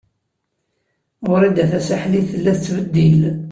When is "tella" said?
2.31-2.51